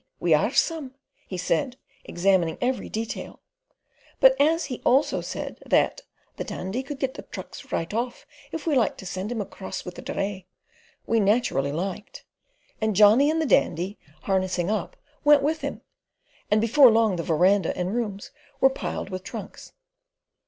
We 0.19 0.33
are 0.33 0.49
some!" 0.51 0.95
he 1.27 1.37
said, 1.37 1.77
examining 2.05 2.57
every 2.59 2.89
detail. 2.89 3.39
But 4.19 4.33
as 4.41 4.65
he 4.65 4.81
also 4.83 5.21
said 5.21 5.59
that 5.67 6.01
"the 6.37 6.43
Dandy 6.43 6.81
could 6.81 6.97
get 6.97 7.13
the 7.13 7.21
trunks 7.21 7.71
right 7.71 7.93
off 7.93 8.25
if 8.51 8.65
we 8.65 8.73
liked 8.73 8.97
to 9.01 9.05
send 9.05 9.31
him 9.31 9.41
across 9.41 9.85
with 9.85 9.93
the 9.93 10.01
dray," 10.01 10.47
we 11.05 11.19
naturally 11.19 11.71
"liked," 11.71 12.25
and 12.81 12.95
Johnny 12.95 13.29
and 13.29 13.39
the 13.39 13.45
Dandy 13.45 13.99
harnessing 14.23 14.71
up, 14.71 14.97
went 15.23 15.43
with 15.43 15.61
him, 15.61 15.81
and 16.49 16.61
before 16.61 16.89
long 16.89 17.15
the 17.15 17.21
verandah 17.21 17.77
and 17.77 17.93
rooms 17.93 18.31
were 18.59 18.71
piled 18.71 19.11
with 19.11 19.21
trunks. 19.23 19.71